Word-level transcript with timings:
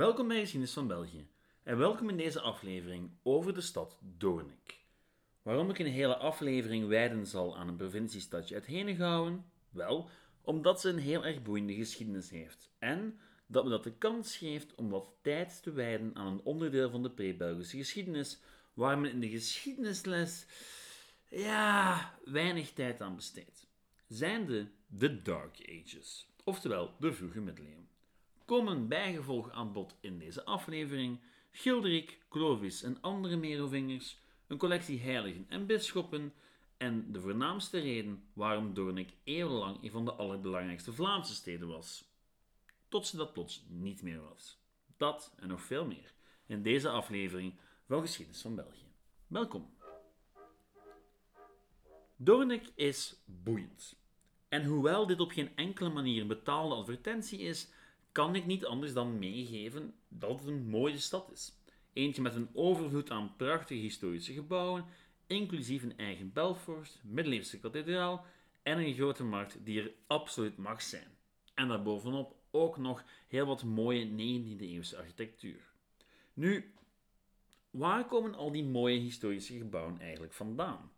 Welkom 0.00 0.28
bij 0.28 0.40
Geschiedenis 0.40 0.72
van 0.72 0.86
België 0.86 1.26
en 1.62 1.78
welkom 1.78 2.08
in 2.08 2.16
deze 2.16 2.40
aflevering 2.40 3.10
over 3.22 3.54
de 3.54 3.60
stad 3.60 3.98
Doornik. 4.18 4.80
Waarom 5.42 5.70
ik 5.70 5.78
een 5.78 5.86
hele 5.86 6.16
aflevering 6.16 6.88
wijden 6.88 7.26
zal 7.26 7.56
aan 7.56 7.68
een 7.68 7.76
provinciestadje 7.76 8.54
uit 8.54 8.66
Henegouwen? 8.66 9.44
Wel, 9.70 10.08
omdat 10.40 10.80
ze 10.80 10.88
een 10.88 10.98
heel 10.98 11.24
erg 11.24 11.42
boeiende 11.42 11.74
geschiedenis 11.74 12.30
heeft 12.30 12.70
en 12.78 13.18
dat 13.46 13.64
me 13.64 13.70
dat 13.70 13.84
de 13.84 13.92
kans 13.92 14.36
geeft 14.36 14.74
om 14.74 14.90
wat 14.90 15.12
tijd 15.22 15.62
te 15.62 15.72
wijden 15.72 16.14
aan 16.14 16.26
een 16.26 16.44
onderdeel 16.44 16.90
van 16.90 17.02
de 17.02 17.10
pre-Belgische 17.10 17.76
geschiedenis 17.76 18.40
waar 18.74 18.98
men 18.98 19.10
in 19.10 19.20
de 19.20 19.28
geschiedenisles 19.28 20.46
ja, 21.28 22.14
weinig 22.24 22.72
tijd 22.72 23.00
aan 23.00 23.16
besteedt. 23.16 23.66
Zijn 24.08 24.46
de 24.46 24.66
The 24.98 25.22
Dark 25.22 25.80
Ages, 25.82 26.26
oftewel 26.44 26.94
de 26.98 27.12
vroege 27.12 27.40
middeleeuwen 27.40 27.89
komen 28.50 28.88
bijgevolg 28.88 29.50
aan 29.50 29.72
bod 29.72 29.96
in 30.00 30.18
deze 30.18 30.44
aflevering 30.44 31.20
Gilderik, 31.50 32.18
Clovis 32.28 32.82
en 32.82 33.00
andere 33.00 33.36
Merovingers, 33.36 34.18
een 34.46 34.58
collectie 34.58 35.00
heiligen 35.00 35.46
en 35.48 35.66
bisschoppen 35.66 36.32
en 36.76 37.12
de 37.12 37.20
voornaamste 37.20 37.78
reden 37.78 38.24
waarom 38.32 38.74
Doornik 38.74 39.12
eeuwenlang 39.24 39.82
een 39.82 39.90
van 39.90 40.04
de 40.04 40.12
allerbelangrijkste 40.12 40.92
Vlaamse 40.92 41.34
steden 41.34 41.68
was. 41.68 42.04
Tot 42.88 43.06
ze 43.06 43.16
dat 43.16 43.32
plots 43.32 43.64
niet 43.68 44.02
meer 44.02 44.22
was. 44.22 44.58
Dat 44.96 45.34
en 45.36 45.48
nog 45.48 45.62
veel 45.62 45.86
meer 45.86 46.12
in 46.46 46.62
deze 46.62 46.88
aflevering 46.88 47.54
van 47.86 48.00
Geschiedenis 48.00 48.42
van 48.42 48.54
België. 48.54 48.92
Welkom. 49.26 49.74
Doornik 52.16 52.72
is 52.74 53.16
boeiend. 53.24 53.96
En 54.48 54.64
hoewel 54.64 55.06
dit 55.06 55.20
op 55.20 55.30
geen 55.30 55.56
enkele 55.56 55.88
manier 55.88 56.20
een 56.20 56.26
betaalde 56.26 56.74
advertentie 56.74 57.38
is, 57.38 57.68
kan 58.12 58.34
ik 58.34 58.46
niet 58.46 58.64
anders 58.64 58.92
dan 58.92 59.18
meegeven 59.18 59.94
dat 60.08 60.38
het 60.38 60.48
een 60.48 60.68
mooie 60.68 60.98
stad 60.98 61.30
is. 61.32 61.52
Eentje 61.92 62.22
met 62.22 62.34
een 62.34 62.48
overvloed 62.52 63.10
aan 63.10 63.36
prachtige 63.36 63.80
historische 63.80 64.32
gebouwen, 64.32 64.84
inclusief 65.26 65.82
een 65.82 65.98
eigen 65.98 66.32
Belfort, 66.32 67.00
middeleeuwse 67.04 67.60
kathedraal 67.60 68.24
en 68.62 68.78
een 68.78 68.94
grote 68.94 69.24
markt 69.24 69.64
die 69.64 69.80
er 69.82 69.92
absoluut 70.06 70.56
mag 70.56 70.82
zijn. 70.82 71.08
En 71.54 71.68
daarbovenop 71.68 72.36
ook 72.50 72.76
nog 72.76 73.04
heel 73.28 73.46
wat 73.46 73.64
mooie 73.64 74.06
19e-eeuwse 74.06 74.96
architectuur. 74.96 75.70
Nu, 76.34 76.74
waar 77.70 78.06
komen 78.06 78.34
al 78.34 78.50
die 78.52 78.64
mooie 78.64 78.98
historische 78.98 79.56
gebouwen 79.56 80.00
eigenlijk 80.00 80.32
vandaan? 80.32 80.90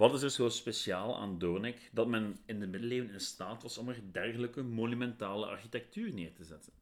Wat 0.00 0.14
is 0.14 0.22
er 0.22 0.30
zo 0.30 0.48
speciaal 0.48 1.16
aan 1.16 1.38
Doornik 1.38 1.90
dat 1.92 2.08
men 2.08 2.38
in 2.46 2.60
de 2.60 2.66
middeleeuwen 2.66 3.12
in 3.12 3.20
staat 3.20 3.62
was 3.62 3.78
om 3.78 3.88
er 3.88 4.12
dergelijke 4.12 4.62
monumentale 4.62 5.46
architectuur 5.46 6.12
neer 6.12 6.34
te 6.34 6.44
zetten? 6.44 6.72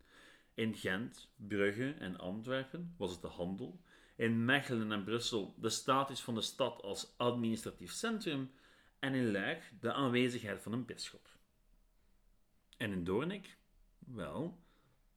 In 0.54 0.74
Gent, 0.74 1.32
Brugge 1.36 1.94
en 1.98 2.18
Antwerpen 2.18 2.94
was 2.96 3.10
het 3.10 3.20
de 3.20 3.28
handel, 3.28 3.80
in 4.16 4.44
Mechelen 4.44 4.92
en 4.92 5.04
Brussel 5.04 5.54
de 5.56 5.68
status 5.68 6.20
van 6.20 6.34
de 6.34 6.40
stad 6.40 6.82
als 6.82 7.14
administratief 7.16 7.92
centrum 7.92 8.50
en 8.98 9.14
in 9.14 9.30
Luik 9.30 9.72
de 9.80 9.92
aanwezigheid 9.92 10.60
van 10.60 10.72
een 10.72 10.86
bisschop. 10.86 11.28
En 12.76 12.92
in 12.92 13.04
Doornik? 13.04 13.56
Wel, 13.98 14.58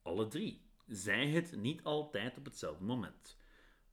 alle 0.02 0.28
drie. 0.28 0.66
Zij 0.88 1.28
het 1.28 1.56
niet 1.56 1.84
altijd 1.84 2.38
op 2.38 2.46
hetzelfde 2.46 2.84
moment. 2.84 3.38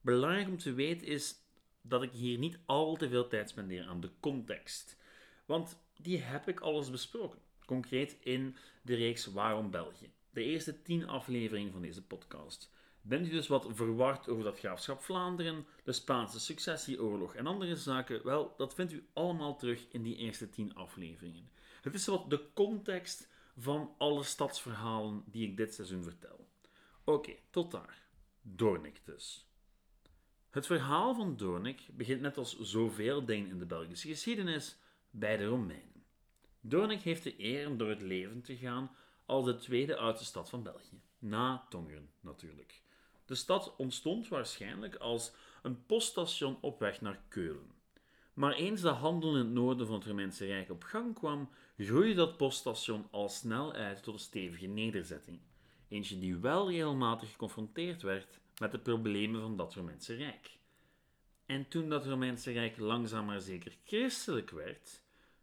Belangrijk 0.01 0.47
om 0.47 0.57
te 0.57 0.73
weten 0.73 1.07
is 1.07 1.47
dat 1.81 2.03
ik 2.03 2.11
hier 2.11 2.37
niet 2.37 2.59
al 2.65 2.95
te 2.95 3.09
veel 3.09 3.27
tijd 3.27 3.49
spendeer 3.49 3.87
aan 3.87 4.01
de 4.01 4.11
context. 4.19 4.97
Want 5.45 5.77
die 5.97 6.17
heb 6.17 6.47
ik 6.47 6.59
alles 6.59 6.89
besproken. 6.91 7.39
Concreet 7.65 8.17
in 8.19 8.55
de 8.81 8.95
reeks 8.95 9.25
Waarom 9.25 9.71
België. 9.71 10.11
De 10.29 10.43
eerste 10.43 10.81
tien 10.81 11.07
afleveringen 11.07 11.71
van 11.71 11.81
deze 11.81 12.03
podcast. 12.03 12.71
Bent 13.01 13.27
u 13.27 13.29
dus 13.29 13.47
wat 13.47 13.67
verward 13.69 14.29
over 14.29 14.43
dat 14.43 14.59
graafschap 14.59 15.01
Vlaanderen, 15.01 15.65
de 15.83 15.91
Spaanse 15.91 16.39
successieoorlog 16.39 17.35
en 17.35 17.47
andere 17.47 17.75
zaken? 17.75 18.25
Wel, 18.25 18.53
dat 18.57 18.73
vindt 18.73 18.91
u 18.91 19.07
allemaal 19.13 19.57
terug 19.57 19.87
in 19.91 20.03
die 20.03 20.15
eerste 20.15 20.49
tien 20.49 20.75
afleveringen. 20.75 21.49
Het 21.81 21.93
is 21.93 22.05
wat 22.05 22.29
de 22.29 22.53
context 22.53 23.27
van 23.57 23.95
alle 23.97 24.23
stadsverhalen 24.23 25.23
die 25.25 25.47
ik 25.47 25.57
dit 25.57 25.73
seizoen 25.73 26.03
vertel. 26.03 26.47
Oké, 27.03 27.35
tot 27.49 27.71
daar. 27.71 28.07
Doornik 28.41 29.01
dus. 29.05 29.48
Het 30.49 30.65
verhaal 30.65 31.15
van 31.15 31.37
Doornik 31.37 31.87
begint 31.91 32.21
net 32.21 32.37
als 32.37 32.59
zoveel 32.59 33.25
dingen 33.25 33.49
in 33.49 33.59
de 33.59 33.65
Belgische 33.65 34.07
geschiedenis 34.07 34.77
bij 35.09 35.37
de 35.37 35.45
Romeinen. 35.45 36.03
Doornik 36.61 37.01
heeft 37.01 37.23
de 37.23 37.43
eer 37.43 37.67
om 37.67 37.77
door 37.77 37.89
het 37.89 38.01
leven 38.01 38.41
te 38.41 38.57
gaan 38.57 38.91
als 39.25 39.45
de 39.45 39.55
tweede 39.55 39.97
oudste 39.97 40.25
stad 40.25 40.49
van 40.49 40.63
België, 40.63 41.01
na 41.19 41.65
Tongeren 41.69 42.09
natuurlijk. 42.19 42.81
De 43.25 43.35
stad 43.35 43.75
ontstond 43.75 44.27
waarschijnlijk 44.27 44.95
als 44.95 45.31
een 45.61 45.85
poststation 45.85 46.57
op 46.61 46.79
weg 46.79 47.01
naar 47.01 47.21
Keulen. 47.27 47.71
Maar 48.33 48.53
eens 48.53 48.81
de 48.81 48.87
handel 48.87 49.31
in 49.31 49.37
het 49.37 49.49
noorden 49.49 49.87
van 49.87 49.95
het 49.95 50.05
Romeinse 50.05 50.45
Rijk 50.45 50.69
op 50.69 50.83
gang 50.83 51.13
kwam, 51.13 51.49
groeide 51.77 52.13
dat 52.13 52.37
poststation 52.37 53.07
al 53.11 53.29
snel 53.29 53.73
uit 53.73 54.03
tot 54.03 54.13
een 54.13 54.19
stevige 54.19 54.67
nederzetting. 54.67 55.39
Eentje 55.87 56.19
die 56.19 56.35
wel 56.35 56.71
regelmatig 56.71 57.31
geconfronteerd 57.31 58.01
werd 58.01 58.39
met 58.59 58.71
de 58.71 58.79
problemen 58.79 59.41
van 59.41 59.57
dat 59.57 59.73
Romeinse 59.73 60.15
Rijk. 60.15 60.57
En 61.45 61.67
toen 61.67 61.89
dat 61.89 62.05
Romeinse 62.05 62.51
Rijk 62.51 62.77
langzaam 62.77 63.25
maar 63.25 63.41
zeker 63.41 63.77
christelijk 63.83 64.49
werd, 64.49 65.01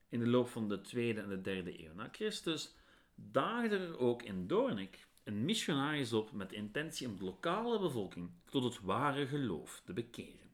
in 0.08 0.18
de 0.18 0.26
loop 0.26 0.48
van 0.48 0.68
de 0.68 0.80
tweede 0.80 1.20
en 1.20 1.28
de 1.28 1.40
derde 1.40 1.84
eeuw 1.84 1.94
na 1.94 2.08
Christus, 2.12 2.74
daagde 3.14 3.76
er 3.76 3.98
ook 3.98 4.22
in 4.22 4.46
Doornik 4.46 5.06
een 5.24 5.44
missionaris 5.44 6.12
op 6.12 6.32
met 6.32 6.50
de 6.50 6.56
intentie 6.56 7.08
om 7.08 7.16
de 7.16 7.24
lokale 7.24 7.78
bevolking 7.78 8.30
tot 8.44 8.64
het 8.64 8.80
ware 8.80 9.26
geloof 9.26 9.82
te 9.84 9.92
bekeren. 9.92 10.50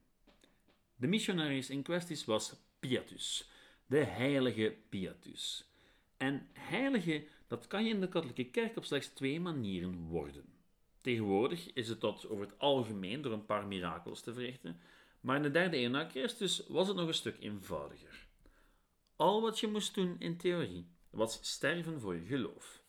De 0.97 1.07
missionaris 1.07 1.71
in 1.71 1.83
kwestie 1.83 2.23
was 2.27 2.55
Piatus, 2.81 3.49
de 3.87 4.05
heilige 4.05 4.77
Piatus. 4.89 5.71
En 6.17 6.49
heilige, 6.53 7.27
dat 7.47 7.67
kan 7.67 7.85
je 7.85 7.95
in 7.95 8.01
de 8.01 8.09
katholieke 8.09 8.51
kerk 8.51 8.77
op 8.77 8.85
slechts 8.85 9.09
twee 9.09 9.41
manieren 9.41 9.97
worden. 9.97 10.62
Tegenwoordig 11.03 11.73
is 11.73 11.89
het 11.89 12.01
tot 12.01 12.29
over 12.29 12.45
het 12.45 12.59
algemeen 12.59 13.23
door 13.23 13.33
een 13.33 13.47
paar 13.47 13.67
mirakels 13.67 14.21
te 14.21 14.33
verrichten, 14.33 14.81
maar 15.21 15.37
in 15.37 15.43
de 15.43 15.51
derde 15.51 15.77
eeuw 15.77 15.91
na 15.91 16.09
Christus 16.09 16.67
was 16.69 16.89
het 16.89 16.97
nog 16.97 17.07
een 17.07 17.15
stuk 17.15 17.37
eenvoudiger. 17.41 18.27
Al 19.17 19.43
wat 19.43 19.61
je 19.61 19.67
moest 19.67 19.95
doen 19.95 20.17
in 20.19 20.37
theorie 20.37 20.87
was 21.11 21.39
sterven 21.43 22.01
voor 22.01 22.15
je 22.15 22.25
geloof, 22.25 22.83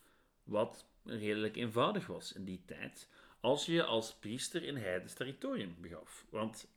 wat 0.44 0.86
redelijk 1.04 1.56
eenvoudig 1.56 2.08
was 2.08 2.34
in 2.34 2.46
die 2.46 2.62
tijd, 2.66 3.10
als 3.40 3.66
je 3.66 3.74
je 3.74 3.84
als 3.84 4.14
priester 4.14 4.64
in 4.64 4.76
heidens 4.76 5.14
territorium 5.14 5.76
begaf. 5.80 6.26
Want 6.30 6.68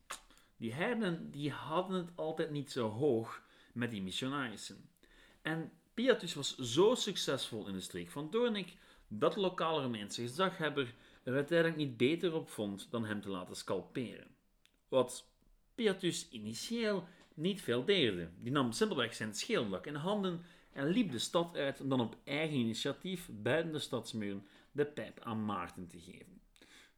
die 0.57 0.73
heiden 0.73 1.31
die 1.31 1.51
hadden 1.51 1.97
het 1.97 2.09
altijd 2.15 2.49
niet 2.51 2.71
zo 2.71 2.89
hoog 2.89 3.41
met 3.73 3.91
die 3.91 4.01
missionarissen. 4.01 4.89
En 5.41 5.71
Piatus 5.93 6.33
was 6.33 6.57
zo 6.57 6.95
succesvol 6.95 7.67
in 7.67 7.73
de 7.73 7.79
streek 7.79 8.09
van 8.09 8.29
Doornik 8.31 8.73
dat 9.07 9.33
de 9.33 9.39
lokale 9.39 9.81
Romeinse 9.81 10.21
gezaghebber 10.21 10.93
er 11.27 11.33
uiteindelijk 11.33 11.77
niet 11.77 11.97
beter 11.97 12.33
op 12.33 12.49
vond 12.49 12.87
dan 12.91 13.05
hem 13.05 13.21
te 13.21 13.29
laten 13.29 13.55
scalperen. 13.55 14.27
Wat 14.87 15.29
Piatus 15.75 16.29
initieel 16.29 17.07
niet 17.33 17.61
veel 17.61 17.85
deerde. 17.85 18.29
Die 18.39 18.51
nam 18.51 18.71
simpelweg 18.71 19.13
zijn 19.13 19.33
scheeldak 19.33 19.85
in 19.85 19.95
handen 19.95 20.41
en 20.73 20.87
liep 20.87 21.11
de 21.11 21.19
stad 21.19 21.55
uit 21.55 21.81
om 21.81 21.89
dan 21.89 22.01
op 22.01 22.17
eigen 22.23 22.57
initiatief 22.57 23.29
buiten 23.31 23.71
de 23.71 23.79
stadsmuren 23.79 24.47
de 24.71 24.85
pijp 24.85 25.19
aan 25.19 25.45
Maarten 25.45 25.87
te 25.87 25.99
geven. 25.99 26.41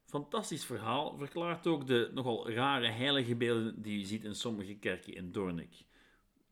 Fantastisch 0.05 0.65
verhaal 0.65 1.17
verklaart 1.17 1.67
ook 1.67 1.87
de 1.87 2.09
nogal 2.13 2.51
rare 2.51 2.87
heilige 2.87 3.35
beelden 3.35 3.81
die 3.81 3.99
u 3.99 4.03
ziet 4.03 4.23
in 4.23 4.35
sommige 4.35 4.75
kerken 4.75 5.13
in 5.13 5.31
Doornik. 5.31 5.85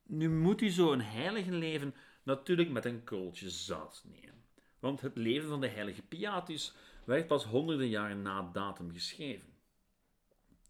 Nu 0.03 0.29
moet 0.29 0.61
u 0.61 0.69
zo 0.69 0.91
een 0.91 1.01
heilige 1.01 1.51
leven 1.51 1.95
natuurlijk 2.23 2.69
met 2.69 2.85
een 2.85 3.03
kooltje 3.03 3.49
zout 3.49 4.03
nemen. 4.05 4.44
Want 4.79 5.01
het 5.01 5.18
leven 5.18 5.50
van 5.50 5.62
de 5.62 5.68
heilige 5.68 6.01
Piatus 6.01 6.74
werd 7.07 7.27
pas 7.27 7.44
honderden 7.44 7.88
jaren 7.88 8.21
na 8.21 8.50
datum 8.54 8.92
geschreven. 8.92 9.54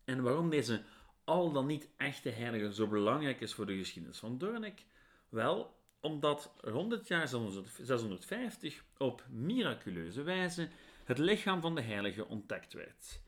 En 0.06 0.22
waarom 0.22 0.50
deze 0.50 0.84
al 1.24 1.51
dan 1.51 1.66
niet 1.66 1.89
echte 1.98 2.30
heilige 2.30 2.74
zo 2.74 2.88
belangrijk 2.88 3.42
is 3.42 3.54
voor 3.54 3.66
de 3.66 3.78
geschiedenis 3.78 4.19
van 4.19 4.38
Doornik? 4.38 4.86
Wel, 5.30 5.80
omdat 6.00 6.54
rond 6.62 6.92
het 6.92 7.07
jaar 7.07 7.28
650 7.28 8.84
op 8.98 9.24
miraculeuze 9.30 10.22
wijze 10.22 10.69
het 11.04 11.18
lichaam 11.18 11.62
van 11.62 11.75
de 11.75 11.81
heilige 11.81 12.28
ontdekt 12.28 12.74
werd. 12.74 13.22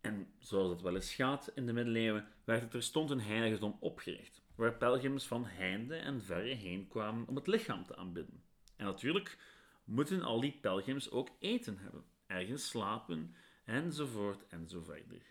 En 0.00 0.32
zoals 0.38 0.70
het 0.70 0.82
wel 0.82 0.94
eens 0.94 1.14
gaat 1.14 1.50
in 1.54 1.66
de 1.66 1.72
middeleeuwen, 1.72 2.26
werd 2.44 2.62
er 2.62 2.68
terstond 2.68 3.10
een 3.10 3.20
heiligdom 3.20 3.76
opgericht, 3.80 4.42
waar 4.54 4.74
pelgrims 4.74 5.26
van 5.26 5.44
heinde 5.46 5.96
en 5.96 6.22
verre 6.22 6.54
heen 6.54 6.88
kwamen 6.88 7.28
om 7.28 7.36
het 7.36 7.46
lichaam 7.46 7.84
te 7.84 7.96
aanbidden. 7.96 8.42
En 8.76 8.84
natuurlijk 8.84 9.38
moeten 9.84 10.22
al 10.22 10.40
die 10.40 10.58
pelgrims 10.60 11.10
ook 11.10 11.28
eten 11.38 11.78
hebben, 11.78 12.04
ergens 12.30 12.68
slapen, 12.68 13.34
enzovoort 13.64 14.46
enzoverder. 14.48 15.22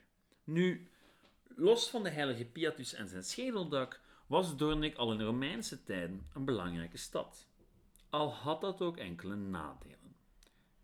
Nu, 0.43 0.87
los 1.55 1.89
van 1.89 2.03
de 2.03 2.09
heilige 2.09 2.45
Piatus 2.45 2.93
en 2.93 3.07
zijn 3.07 3.23
schedeldak, 3.23 4.01
was 4.27 4.57
Doornik 4.57 4.95
al 4.95 5.13
in 5.13 5.21
Romeinse 5.21 5.83
tijden 5.83 6.27
een 6.33 6.45
belangrijke 6.45 6.97
stad. 6.97 7.47
Al 8.09 8.33
had 8.33 8.61
dat 8.61 8.81
ook 8.81 8.97
enkele 8.97 9.35
nadelen. 9.35 10.15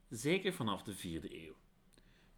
Zeker 0.10 0.54
vanaf 0.54 0.84
de 0.84 0.96
4e 0.96 1.32
eeuw. 1.32 1.56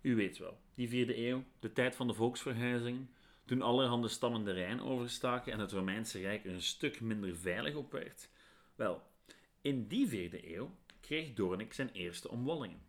U 0.01 0.15
weet 0.15 0.37
wel, 0.37 0.59
die 0.75 0.89
vierde 0.89 1.27
eeuw, 1.27 1.43
de 1.59 1.73
tijd 1.73 1.95
van 1.95 2.07
de 2.07 2.13
volksverhuizingen, 2.13 3.09
toen 3.45 3.61
allerhande 3.61 4.07
stammen 4.07 4.43
de 4.43 4.51
Rijn 4.51 4.81
overstaken 4.81 5.53
en 5.53 5.59
het 5.59 5.71
Romeinse 5.71 6.19
Rijk 6.19 6.45
er 6.45 6.53
een 6.53 6.61
stuk 6.61 7.01
minder 7.01 7.35
veilig 7.35 7.75
op 7.75 7.91
werd. 7.91 8.29
Wel, 8.75 9.01
in 9.61 9.87
die 9.87 10.07
vierde 10.07 10.55
eeuw 10.55 10.75
kreeg 11.01 11.33
Doornik 11.33 11.73
zijn 11.73 11.89
eerste 11.91 12.29
omwallingen. 12.29 12.81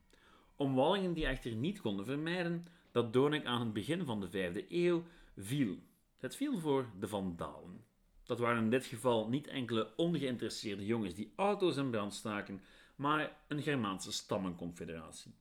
Omwallingen 0.59 1.13
die 1.13 1.27
echter 1.27 1.55
niet 1.55 1.81
konden 1.81 2.05
vermijden 2.05 2.67
dat 2.91 3.13
Doornik 3.13 3.45
aan 3.45 3.61
het 3.61 3.73
begin 3.73 4.05
van 4.05 4.21
de 4.21 4.29
vijfde 4.29 4.65
eeuw 4.69 5.05
viel. 5.37 5.79
Het 6.17 6.37
viel 6.37 6.59
voor 6.59 6.91
de 6.99 7.09
Vandalen. 7.09 7.85
Dat 8.23 8.39
waren 8.39 8.63
in 8.63 8.71
dit 8.71 8.87
geval 8.87 9.29
niet 9.29 9.47
enkele 9.47 9.93
ongeïnteresseerde 9.97 10.87
jongens 10.87 11.15
die 11.15 11.33
auto's 11.37 11.77
in 11.77 11.91
brand 11.91 12.15
staken, 12.15 12.61
maar 12.97 13.37
een 13.49 13.63
Germaanse 13.63 14.13
stammenconfederatie. 14.13 15.35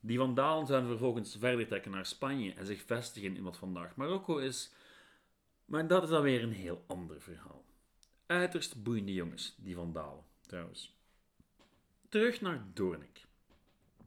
Die 0.00 0.18
Vandalen 0.18 0.66
zouden 0.66 0.88
vervolgens 0.88 1.36
verder 1.38 1.66
trekken 1.66 1.90
naar 1.90 2.06
Spanje 2.06 2.52
en 2.52 2.66
zich 2.66 2.82
vestigen 2.82 3.36
in 3.36 3.42
wat 3.42 3.56
vandaag 3.56 3.96
Marokko 3.96 4.36
is, 4.36 4.72
maar 5.64 5.86
dat 5.86 6.02
is 6.02 6.10
alweer 6.10 6.42
een 6.42 6.52
heel 6.52 6.84
ander 6.86 7.20
verhaal. 7.20 7.64
Uiterst 8.26 8.82
boeiende 8.82 9.12
jongens, 9.12 9.54
die 9.58 9.74
Vandalen, 9.74 10.24
trouwens. 10.40 10.96
Terug 12.08 12.40
naar 12.40 12.66
Doornik. 12.74 13.25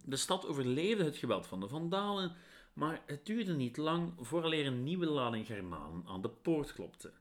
De 0.05 0.15
stad 0.15 0.45
overleefde 0.45 1.03
het 1.03 1.17
geweld 1.17 1.47
van 1.47 1.59
de 1.59 1.67
Vandalen, 1.67 2.35
maar 2.73 3.01
het 3.05 3.25
duurde 3.25 3.53
niet 3.53 3.77
lang 3.77 4.13
vooraleer 4.17 4.65
een 4.65 4.83
nieuwe 4.83 5.05
lading 5.05 5.45
Germanen 5.45 6.03
aan 6.07 6.21
de 6.21 6.29
poort 6.29 6.73
klopte. 6.73 7.11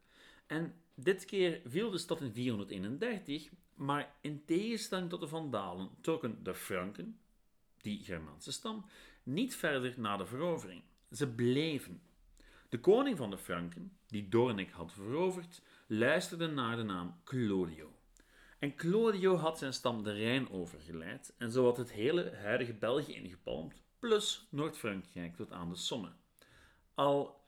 En 0.47 0.75
dit 0.95 1.25
keer 1.25 1.61
viel 1.65 1.91
de 1.91 1.99
stad 1.99 2.21
in 2.21 2.33
431, 2.33 3.49
maar 3.75 4.15
in 4.21 4.45
tegenstelling 4.45 5.09
tot 5.09 5.21
de 5.21 5.29
Vandalen 5.29 5.91
trokken 6.01 6.45
de 6.45 6.55
Franken, 6.55 7.19
die 7.81 8.05
Germaanse 8.05 8.53
stam, 8.53 8.85
niet 9.23 9.57
verder 9.57 9.95
na 9.97 10.17
de 10.17 10.27
verovering. 10.27 10.83
Ze 11.11 11.29
bleven. 11.29 12.03
De 12.69 12.81
koning 12.81 13.17
van 13.17 13.31
de 13.31 13.39
Franken, 13.39 13.93
die 14.07 14.29
Doornik 14.29 14.71
had 14.71 14.93
veroverd, 14.93 15.63
luisterde 15.87 16.47
naar 16.47 16.77
de 16.77 16.83
naam 16.83 17.21
Clodio. 17.25 17.98
En 18.59 18.75
Clodio 18.75 19.37
had 19.37 19.59
zijn 19.59 19.73
stam 19.73 20.03
de 20.03 20.13
Rijn 20.13 20.51
overgeleid 20.51 21.35
en 21.37 21.51
zo 21.51 21.65
had 21.65 21.77
het 21.77 21.93
hele 21.93 22.31
huidige 22.35 22.73
België 22.73 23.15
ingepalmd, 23.15 23.83
plus 23.99 24.47
Noord-Frankrijk 24.51 25.37
tot 25.37 25.53
aan 25.53 25.69
de 25.69 25.77
Somme. 25.77 26.09
Al 26.95 27.41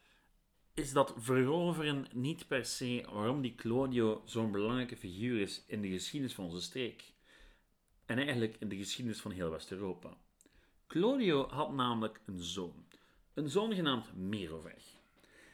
is 0.75 0.93
dat 0.93 1.15
veroveren 1.17 2.07
niet 2.13 2.47
per 2.47 2.65
se 2.65 3.07
waarom 3.13 3.41
die 3.41 3.55
Clodio 3.55 4.23
zo'n 4.25 4.53
belangrijke 4.53 4.97
figuur 4.97 5.41
is 5.41 5.65
in 5.67 5.83
de 5.83 5.89
geschiedenis 5.89 6.35
van 6.35 6.45
onze 6.45 6.61
streek. 6.61 7.13
En 8.07 8.19
eigenlijk 8.19 8.57
in 8.59 8.69
de 8.69 8.77
geschiedenis 8.77 9.21
van 9.21 9.31
heel 9.31 9.51
West-Europa. 9.51 10.17
Clodio 10.87 11.49
had 11.49 11.73
namelijk 11.73 12.21
een 12.27 12.43
zoon. 12.43 12.85
Een 13.35 13.49
zoon 13.49 13.75
genaamd 13.75 14.17
Merovech. 14.17 14.85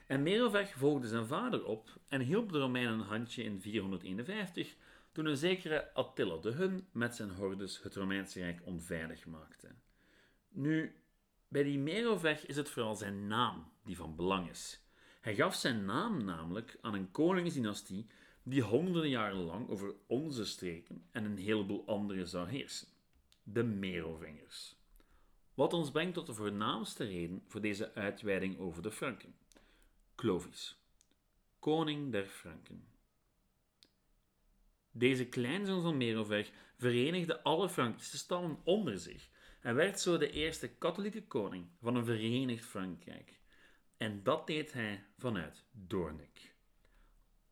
En 0.07 0.23
Merovech 0.23 0.75
volgde 0.75 1.09
zijn 1.09 1.27
vader 1.27 1.65
op 1.65 1.91
en 2.09 2.21
hielp 2.21 2.53
de 2.53 2.59
Romeinen 2.59 2.93
een 2.93 3.01
handje 3.01 3.43
in 3.43 3.61
451 3.61 4.77
toen 5.17 5.27
een 5.27 5.37
zekere 5.37 5.95
Attila 5.95 6.37
de 6.37 6.51
Hun 6.51 6.89
met 6.93 7.15
zijn 7.15 7.31
hordes 7.31 7.83
het 7.83 7.95
Romeinse 7.95 8.41
Rijk 8.41 8.61
onveilig 8.65 9.27
maakte. 9.27 9.69
Nu, 10.49 10.95
bij 11.49 11.63
die 11.63 11.79
Merovech 11.79 12.47
is 12.47 12.57
het 12.57 12.69
vooral 12.69 12.95
zijn 12.95 13.27
naam 13.27 13.73
die 13.85 13.97
van 13.97 14.17
belang 14.17 14.51
is. 14.51 14.81
Hij 15.21 15.35
gaf 15.35 15.55
zijn 15.55 15.85
naam 15.85 16.25
namelijk 16.25 16.79
aan 16.81 16.95
een 16.95 17.11
koningsdynastie 17.11 18.07
die 18.43 18.63
honderden 18.63 19.11
jaren 19.11 19.37
lang 19.37 19.69
over 19.69 19.95
onze 20.07 20.45
streken 20.45 21.05
en 21.13 21.25
een 21.25 21.39
heleboel 21.39 21.87
andere 21.87 22.27
zou 22.27 22.49
heersen. 22.49 22.89
De 23.43 23.63
Merovingers. 23.65 24.77
Wat 25.55 25.73
ons 25.73 25.91
brengt 25.91 26.15
tot 26.15 26.27
de 26.27 26.35
voornaamste 26.35 27.05
reden 27.05 27.43
voor 27.47 27.61
deze 27.61 27.95
uitweiding 27.95 28.59
over 28.59 28.83
de 28.83 28.91
Franken. 28.91 29.35
Clovis, 30.15 30.81
koning 31.59 32.13
der 32.13 32.27
Franken. 32.27 32.96
Deze 34.99 35.25
kleinzoon 35.25 35.83
van 35.83 35.97
Merovech 35.97 36.51
verenigde 36.79 37.43
alle 37.43 37.69
Frankische 37.69 38.17
stammen 38.17 38.59
onder 38.65 38.99
zich 38.99 39.29
en 39.61 39.75
werd 39.75 40.01
zo 40.01 40.19
de 40.19 40.31
eerste 40.31 40.69
katholieke 40.69 41.23
koning 41.23 41.67
van 41.81 41.97
een 41.97 42.05
verenigd 42.05 42.65
Frankrijk. 42.65 43.39
En 43.97 44.23
dat 44.23 44.47
deed 44.47 44.73
hij 44.73 45.05
vanuit 45.19 45.65
Doornik. 45.71 46.55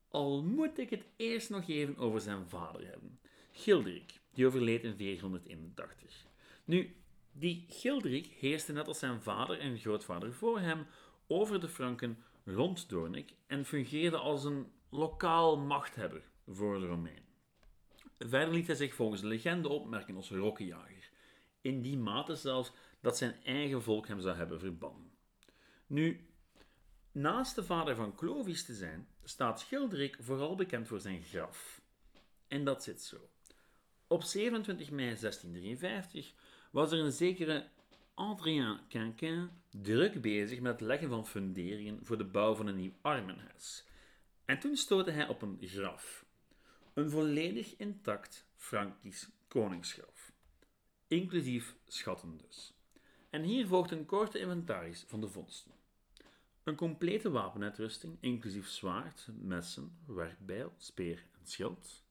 Al 0.08 0.42
moet 0.42 0.78
ik 0.78 0.90
het 0.90 1.06
eerst 1.16 1.50
nog 1.50 1.68
even 1.68 1.96
over 1.96 2.20
zijn 2.20 2.48
vader 2.48 2.86
hebben, 2.86 3.20
Gilderik, 3.52 4.20
die 4.32 4.46
overleed 4.46 4.84
in 4.84 4.96
481. 4.96 6.26
Nu, 6.64 6.96
die 7.32 7.64
Gilderik 7.68 8.26
heerste 8.26 8.72
net 8.72 8.88
als 8.88 8.98
zijn 8.98 9.22
vader 9.22 9.58
en 9.58 9.78
grootvader 9.78 10.32
voor 10.32 10.60
hem 10.60 10.86
over 11.26 11.60
de 11.60 11.68
Franken 11.68 12.24
rond 12.44 12.88
Doornik 12.88 13.34
en 13.46 13.64
fungeerde 13.64 14.16
als 14.16 14.44
een 14.44 14.72
lokaal 14.90 15.56
machthebber 15.56 16.22
voor 16.46 16.80
de 16.80 16.86
Romeinen. 16.86 17.33
Verder 18.26 18.54
liet 18.54 18.66
hij 18.66 18.76
zich 18.76 18.94
volgens 18.94 19.20
de 19.20 19.26
legende 19.26 19.68
opmerken 19.68 20.16
als 20.16 20.30
rokkenjager, 20.30 21.10
in 21.60 21.82
die 21.82 21.96
mate 21.96 22.34
zelfs 22.34 22.72
dat 23.00 23.16
zijn 23.16 23.34
eigen 23.42 23.82
volk 23.82 24.06
hem 24.06 24.20
zou 24.20 24.36
hebben 24.36 24.60
verbannen. 24.60 25.12
Nu, 25.86 26.26
naast 27.12 27.54
de 27.54 27.64
vader 27.64 27.96
van 27.96 28.14
Clovis 28.14 28.64
te 28.64 28.74
zijn, 28.74 29.08
staat 29.24 29.60
Schilderik 29.60 30.16
vooral 30.20 30.54
bekend 30.54 30.88
voor 30.88 31.00
zijn 31.00 31.22
graf. 31.22 31.80
En 32.48 32.64
dat 32.64 32.82
zit 32.82 33.02
zo. 33.02 33.28
Op 34.06 34.22
27 34.22 34.90
mei 34.90 35.06
1653 35.06 36.34
was 36.70 36.92
er 36.92 36.98
een 36.98 37.12
zekere 37.12 37.68
Adrien 38.14 38.78
Quinquin 38.88 39.50
druk 39.70 40.20
bezig 40.20 40.60
met 40.60 40.72
het 40.72 40.80
leggen 40.80 41.08
van 41.08 41.26
funderingen 41.26 41.98
voor 42.02 42.18
de 42.18 42.24
bouw 42.24 42.54
van 42.54 42.66
een 42.66 42.76
nieuw 42.76 42.94
armenhuis. 43.00 43.84
En 44.44 44.58
toen 44.58 44.76
stootte 44.76 45.10
hij 45.10 45.28
op 45.28 45.42
een 45.42 45.58
graf. 45.60 46.23
Een 46.94 47.10
volledig 47.10 47.76
intact 47.76 48.46
Frankisch 48.56 49.28
koningsgraf. 49.48 50.32
Inclusief 51.08 51.76
schatten 51.86 52.36
dus. 52.36 52.74
En 53.30 53.42
hier 53.42 53.66
volgt 53.66 53.90
een 53.90 54.06
korte 54.06 54.38
inventaris 54.38 55.04
van 55.08 55.20
de 55.20 55.28
vondsten. 55.28 55.72
Een 56.62 56.74
complete 56.74 57.30
wapenuitrusting, 57.30 58.16
inclusief 58.20 58.68
zwaard, 58.68 59.28
messen, 59.40 59.98
werkbijl, 60.06 60.72
speer 60.76 61.24
en 61.32 61.46
schild. 61.46 62.04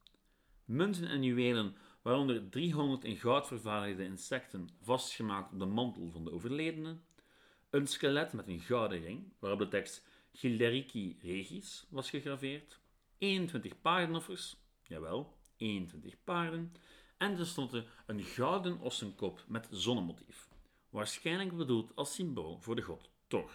Munten 0.64 1.08
en 1.08 1.22
juwelen, 1.22 1.76
waaronder 2.02 2.48
300 2.48 3.04
in 3.04 3.16
goud 3.16 3.46
vervaardigde 3.46 4.04
insecten 4.04 4.68
vastgemaakt 4.80 5.52
op 5.52 5.58
de 5.58 5.64
mantel 5.64 6.10
van 6.10 6.24
de 6.24 6.32
overledene. 6.32 6.96
Een 7.70 7.86
skelet 7.86 8.32
met 8.32 8.48
een 8.48 8.60
gouden 8.60 9.00
ring, 9.00 9.32
waarop 9.38 9.58
de 9.58 9.68
tekst 9.68 10.06
Gilderici 10.32 11.18
Regis 11.22 11.86
was 11.88 12.10
gegraveerd. 12.10 12.80
21 13.18 13.80
paardenoffers, 13.80 14.56
jawel, 14.88 15.36
21 15.56 16.14
paarden. 16.24 16.72
En 17.16 17.36
tenslotte 17.36 17.86
een 18.06 18.22
gouden 18.22 18.78
ossenkop 18.80 19.44
met 19.48 19.68
zonnemotief, 19.70 20.48
waarschijnlijk 20.90 21.56
bedoeld 21.56 21.96
als 21.96 22.14
symbool 22.14 22.58
voor 22.60 22.76
de 22.76 22.82
god 22.82 23.10
Thor. 23.26 23.50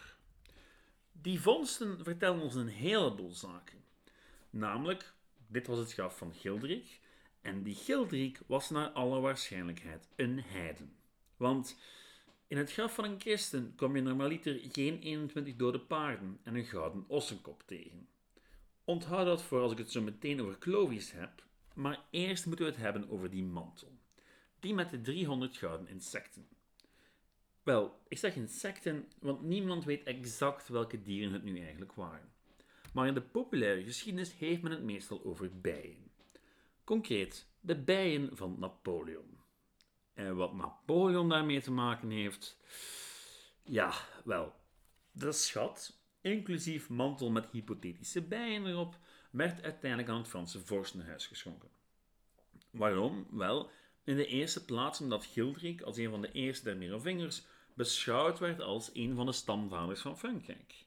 Die 1.12 1.41
vondsten 1.41 2.03
vertellen 2.03 2.41
ons 2.41 2.55
een 2.55 2.67
heleboel 2.67 3.31
zaken. 3.31 3.83
Namelijk, 4.50 5.13
dit 5.48 5.67
was 5.67 5.77
het 5.77 5.93
graf 5.93 6.17
van 6.17 6.33
Gilderik, 6.33 7.00
en 7.41 7.63
die 7.63 7.75
Gilderik 7.75 8.39
was 8.48 8.69
naar 8.69 8.89
alle 8.89 9.19
waarschijnlijkheid 9.19 10.07
een 10.15 10.41
heiden. 10.43 10.95
Want 11.38 11.77
in 12.48 12.57
het 12.57 12.71
graf 12.71 12.93
van 12.93 13.03
een 13.03 13.19
christen 13.19 13.74
kom 13.75 13.95
je 13.95 14.01
normaliter 14.01 14.59
geen 14.71 15.00
21 15.00 15.55
dode 15.55 15.79
paarden 15.79 16.39
en 16.43 16.55
een 16.55 16.65
gouden 16.65 17.05
ossenkop 17.07 17.63
tegen. 17.65 18.07
Onthoud 18.89 19.25
dat 19.25 19.41
voor 19.41 19.62
als 19.62 19.72
ik 19.72 19.77
het 19.77 19.91
zo 19.91 20.01
meteen 20.01 20.41
over 20.41 20.58
Clovis 20.58 21.12
heb, 21.12 21.43
maar 21.74 22.05
eerst 22.10 22.46
moeten 22.46 22.65
we 22.65 22.72
het 22.72 22.81
hebben 22.81 23.10
over 23.10 23.29
die 23.29 23.43
mantel. 23.43 23.98
Die 24.60 24.74
met 24.74 24.89
de 24.89 25.01
300 25.01 25.58
gouden 25.58 25.88
insecten. 25.88 26.48
Wel, 27.63 28.00
ik 28.08 28.17
zeg 28.17 28.36
insecten, 28.36 29.08
want 29.19 29.41
niemand 29.41 29.86
weet 29.86 30.03
exact 30.03 30.67
welke 30.67 31.01
dieren 31.01 31.34
het 31.34 31.43
nu 31.43 31.60
eigenlijk 31.60 31.93
waren. 31.93 32.34
Maar 32.93 33.08
in 33.08 33.13
de 33.13 33.22
populaire 33.22 33.84
geschiedenis 33.84 34.34
heeft 34.38 34.62
men 34.62 34.72
het 34.72 34.84
meestal 34.84 35.24
over 35.24 35.60
bijen. 35.60 36.12
Concreet, 36.84 37.48
de 37.60 37.75
bijen 37.75 38.38
van 38.38 38.55
Napoleon. 38.60 39.39
En 40.13 40.36
wat 40.36 40.53
Napoleon 40.53 41.29
daarmee 41.29 41.62
te 41.62 41.72
maken 41.72 42.10
heeft. 42.10 42.58
Ja, 43.63 43.93
wel, 44.24 44.53
de 45.12 45.31
schat, 45.31 45.99
inclusief 46.22 46.90
mantel 46.90 47.32
met 47.32 47.50
hypothetische 47.52 48.22
bijen 48.22 48.66
erop, 48.66 48.98
werd 49.32 49.64
uiteindelijk 49.64 50.10
aan 50.12 50.18
het 50.18 50.28
Franse 50.28 50.60
vorstenhuis 50.60 51.28
geschonken. 51.28 51.70
Waarom? 52.72 53.28
Wel, 53.32 53.72
in 54.04 54.16
de 54.16 54.26
eerste 54.26 54.66
plaats 54.66 55.02
omdat 55.02 55.26
Gilderic 55.26 55.82
als 55.82 55.98
een 55.98 56.10
van 56.10 56.22
de 56.22 56.32
eerste 56.32 56.64
der 56.64 56.78
Merovingers 56.78 57.46
beschouwd 57.74 58.40
werd 58.40 58.62
als 58.62 58.90
een 58.94 59.16
van 59.16 59.26
de 59.26 59.32
stamvaders 59.32 60.02
van 60.02 60.18
Frankrijk. 60.18 60.86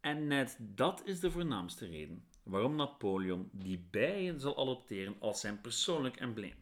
En 0.00 0.26
net 0.26 0.56
dat 0.60 1.02
is 1.04 1.20
de 1.20 1.30
voornaamste 1.30 1.86
reden 1.86 2.24
waarom 2.42 2.76
Napoleon 2.76 3.48
die 3.52 3.86
bijen 3.90 4.40
zal 4.40 4.58
adopteren 4.58 5.16
als 5.18 5.40
zijn 5.40 5.60
persoonlijk 5.60 6.16
embleem. 6.16 6.54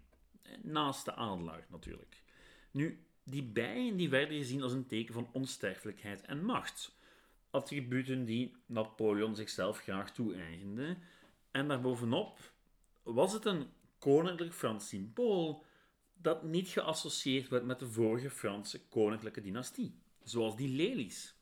Naast 0.63 1.05
de 1.05 1.15
adelaar 1.15 1.67
natuurlijk. 1.71 2.23
Nu, 2.71 3.03
Die 3.25 3.43
bijen 3.43 3.97
die 3.97 4.09
werden 4.09 4.37
gezien 4.37 4.63
als 4.63 4.73
een 4.73 4.87
teken 4.87 5.15
van 5.15 5.29
onsterfelijkheid 5.33 6.23
en 6.23 6.45
macht. 6.45 6.97
Attributen 7.51 8.25
die 8.25 8.57
Napoleon 8.67 9.37
zichzelf 9.37 9.79
graag 9.79 10.13
toe-eigende. 10.13 10.97
En 11.51 11.69
daarbovenop 11.69 12.39
was 13.03 13.33
het 13.33 13.45
een 13.45 13.67
koninklijk 13.99 14.53
Frans 14.53 14.89
symbool 14.89 15.65
dat 16.15 16.43
niet 16.43 16.69
geassocieerd 16.69 17.49
werd 17.49 17.65
met 17.65 17.79
de 17.79 17.87
vorige 17.87 18.31
Franse 18.31 18.81
koninklijke 18.89 19.41
dynastie, 19.41 19.95
zoals 20.23 20.57
die 20.57 20.69
lelies. 20.69 21.35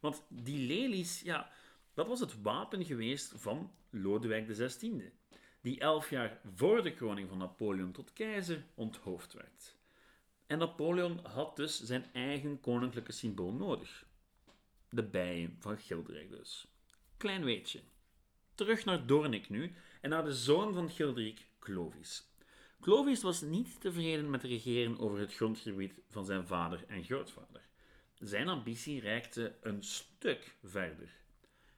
Want 0.00 0.22
die 0.28 0.66
lelies, 0.66 1.20
ja, 1.20 1.50
dat 1.94 2.06
was 2.06 2.20
het 2.20 2.42
wapen 2.42 2.84
geweest 2.84 3.32
van 3.36 3.70
Lodewijk 3.90 4.48
XVI, 4.48 5.12
die 5.60 5.80
elf 5.80 6.10
jaar 6.10 6.40
voor 6.54 6.82
de 6.82 6.94
kroning 6.94 7.28
van 7.28 7.38
Napoleon 7.38 7.92
tot 7.92 8.12
keizer 8.12 8.64
onthoofd 8.74 9.32
werd. 9.32 9.76
En 10.46 10.58
Napoleon 10.58 11.20
had 11.22 11.56
dus 11.56 11.82
zijn 11.82 12.06
eigen 12.12 12.60
koninklijke 12.60 13.12
symbool 13.12 13.52
nodig. 13.52 14.06
De 14.94 15.02
bijen 15.02 15.56
van 15.58 15.78
Gilderic 15.78 16.30
dus. 16.30 16.66
Klein 17.16 17.44
weetje. 17.44 17.80
Terug 18.54 18.84
naar 18.84 19.06
Doornik 19.06 19.48
nu 19.48 19.74
en 20.00 20.10
naar 20.10 20.24
de 20.24 20.34
zoon 20.34 20.74
van 20.74 20.90
Gilderic, 20.90 21.46
Clovis. 21.58 22.30
Clovis 22.80 23.22
was 23.22 23.40
niet 23.40 23.80
tevreden 23.80 24.30
met 24.30 24.42
regeren 24.42 24.98
over 24.98 25.18
het 25.18 25.34
grondgebied 25.34 25.94
van 26.08 26.24
zijn 26.24 26.46
vader 26.46 26.84
en 26.88 27.04
grootvader. 27.04 27.68
Zijn 28.18 28.48
ambitie 28.48 29.00
reikte 29.00 29.56
een 29.60 29.82
stuk 29.82 30.56
verder. 30.62 31.10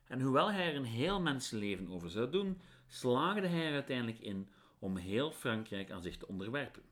En 0.04 0.20
hoewel 0.20 0.52
hij 0.52 0.68
er 0.68 0.76
een 0.76 0.84
heel 0.84 1.20
mensenleven 1.20 1.88
over 1.88 2.10
zou 2.10 2.30
doen, 2.30 2.60
slaagde 2.86 3.46
hij 3.46 3.66
er 3.66 3.72
uiteindelijk 3.72 4.18
in 4.18 4.48
om 4.78 4.96
heel 4.96 5.30
Frankrijk 5.30 5.90
aan 5.90 6.02
zich 6.02 6.16
te 6.16 6.28
onderwerpen. 6.28 6.82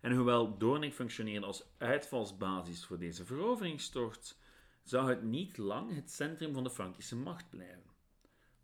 En 0.00 0.12
hoewel 0.12 0.58
Doornik 0.58 0.94
functioneerde 0.94 1.46
als 1.46 1.64
uitvalsbasis 1.78 2.84
voor 2.84 2.98
deze 2.98 3.24
veroveringstocht, 3.24 4.38
zou 4.84 5.08
het 5.08 5.22
niet 5.22 5.56
lang 5.56 5.94
het 5.94 6.10
centrum 6.10 6.52
van 6.52 6.64
de 6.64 6.70
Frankische 6.70 7.16
macht 7.16 7.50
blijven. 7.50 7.92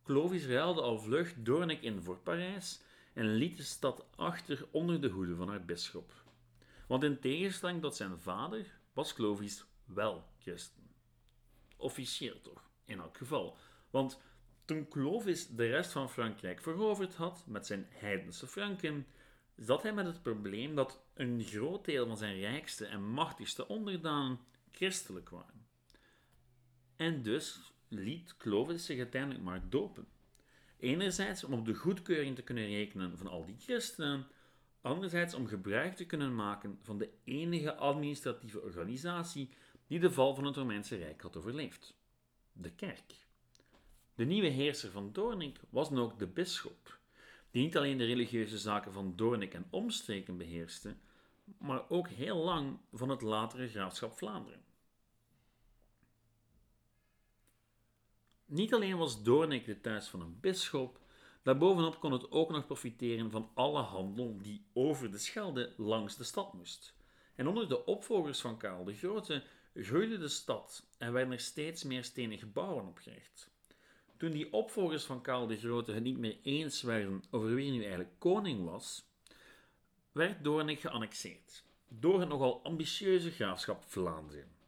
Clovis 0.05 0.47
ruilde 0.47 0.81
al 0.81 0.99
vlug 0.99 1.35
Doornik 1.37 1.83
in 1.83 2.03
voor 2.03 2.19
Parijs 2.19 2.81
en 3.13 3.27
liet 3.35 3.57
de 3.57 3.63
stad 3.63 4.07
achter 4.17 4.67
onder 4.71 5.01
de 5.01 5.09
hoede 5.09 5.37
van 5.37 5.49
haar 5.49 5.65
bisschop. 5.65 6.13
Want 6.87 7.03
in 7.03 7.21
tegenstelling 7.21 7.81
tot 7.81 7.97
zijn 7.97 8.19
vader 8.19 8.79
was 8.93 9.15
Clovis 9.15 9.65
wel 9.85 10.25
christen. 10.39 10.91
Officieel 11.77 12.41
toch, 12.41 12.71
in 12.85 12.99
elk 12.99 13.17
geval. 13.17 13.57
Want 13.91 14.21
toen 14.65 14.89
Clovis 14.89 15.49
de 15.49 15.67
rest 15.67 15.93
van 15.93 16.11
Frankrijk 16.11 16.61
veroverd 16.61 17.15
had 17.15 17.45
met 17.47 17.67
zijn 17.67 17.87
heidense 17.91 18.47
Franken, 18.47 19.07
zat 19.57 19.83
hij 19.83 19.93
met 19.93 20.07
het 20.07 20.23
probleem 20.23 20.75
dat 20.75 21.01
een 21.15 21.45
groot 21.45 21.85
deel 21.85 22.07
van 22.07 22.17
zijn 22.17 22.41
rijkste 22.41 22.87
en 22.87 23.11
machtigste 23.11 23.69
onderdanen 23.69 24.39
christelijk 24.71 25.29
waren. 25.29 25.67
En 27.01 27.23
dus 27.23 27.61
liet 27.89 28.37
Clovis 28.37 28.85
zich 28.85 28.99
uiteindelijk 28.99 29.45
maar 29.45 29.69
dopen. 29.69 30.07
Enerzijds 30.79 31.45
om 31.45 31.53
op 31.53 31.65
de 31.65 31.75
goedkeuring 31.75 32.37
te 32.37 32.43
kunnen 32.43 32.67
rekenen 32.67 33.19
van 33.19 33.27
al 33.27 33.45
die 33.45 33.57
christenen, 33.59 34.27
anderzijds 34.81 35.35
om 35.35 35.47
gebruik 35.47 35.97
te 35.97 36.07
kunnen 36.07 36.35
maken 36.35 36.79
van 36.83 36.99
de 36.99 37.11
enige 37.25 37.75
administratieve 37.75 38.61
organisatie 38.61 39.49
die 39.87 40.01
de 40.01 40.11
val 40.11 40.35
van 40.35 40.45
het 40.45 40.57
Romeinse 40.57 40.97
Rijk 40.97 41.23
had 41.23 41.37
overleefd: 41.37 41.95
de 42.53 42.71
kerk. 42.71 43.27
De 44.15 44.25
nieuwe 44.25 44.49
heerser 44.49 44.91
van 44.91 45.13
Doornik 45.13 45.61
was 45.71 45.89
dan 45.89 45.99
ook 45.99 46.19
de 46.19 46.27
bisschop, 46.27 46.99
die 47.51 47.63
niet 47.63 47.77
alleen 47.77 47.99
de 47.99 48.05
religieuze 48.05 48.59
zaken 48.59 48.93
van 48.93 49.17
Doornik 49.17 49.55
en 49.55 49.67
omstreken 49.71 50.37
beheerste, 50.37 50.97
maar 51.59 51.91
ook 51.91 52.09
heel 52.09 52.37
lang 52.37 52.79
van 52.93 53.09
het 53.09 53.21
latere 53.21 53.69
graafschap 53.69 54.17
Vlaanderen. 54.19 54.69
Niet 58.51 58.75
alleen 58.75 58.97
was 58.97 59.23
Doornik 59.23 59.65
de 59.65 59.81
thuis 59.81 60.09
van 60.09 60.21
een 60.21 60.41
bisschop, 60.41 61.01
daarbovenop 61.43 62.01
kon 62.01 62.13
het 62.13 62.31
ook 62.31 62.51
nog 62.51 62.67
profiteren 62.67 63.31
van 63.31 63.51
alle 63.55 63.81
handel 63.81 64.39
die 64.43 64.65
over 64.73 65.11
de 65.11 65.19
Schelde 65.19 65.73
langs 65.77 66.17
de 66.17 66.25
stad 66.25 66.53
moest. 66.53 66.95
En 67.35 67.49
onder 67.49 67.69
de 67.69 67.85
opvolgers 67.85 68.41
van 68.41 68.59
Karel 68.59 68.85
de 68.85 68.95
Grote 68.95 69.43
groeide 69.75 70.19
de 70.19 70.29
stad 70.29 70.87
en 70.99 71.13
werden 71.13 71.33
er 71.33 71.41
steeds 71.41 71.85
meer 71.85 72.05
stenen 72.05 72.39
gebouwen 72.39 72.87
opgericht. 72.87 73.51
Toen 74.17 74.31
die 74.31 74.53
opvolgers 74.53 75.05
van 75.05 75.23
Karel 75.23 75.47
de 75.47 75.59
Grote 75.59 75.93
het 75.93 76.03
niet 76.03 76.19
meer 76.19 76.39
eens 76.43 76.83
werden 76.83 77.23
over 77.31 77.55
wie 77.55 77.71
nu 77.71 77.81
eigenlijk 77.81 78.19
koning 78.19 78.65
was, 78.65 79.05
werd 80.13 80.45
Doornik 80.45 80.81
geannexeerd 80.81 81.65
door 81.89 82.21
het 82.21 82.29
nogal 82.29 82.63
ambitieuze 82.63 83.31
graafschap 83.31 83.85
Vlaanderen. 83.85 84.60